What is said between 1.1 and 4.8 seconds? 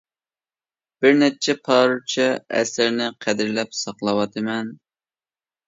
نەچچە پارچە ئەسىرنى قەدىرلەپ ساقلاۋاتىمەن.